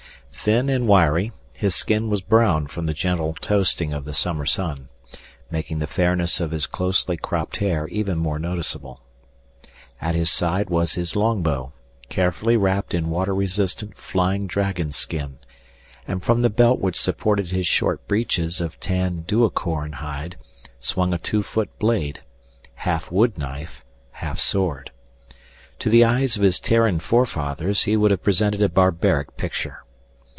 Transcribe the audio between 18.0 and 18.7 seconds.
breeches